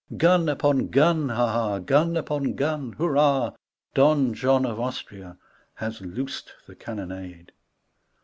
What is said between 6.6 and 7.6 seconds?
the cannonade.